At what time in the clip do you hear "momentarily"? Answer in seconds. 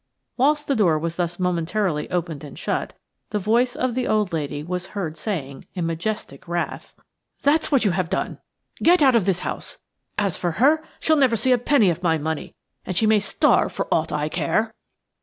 1.37-2.09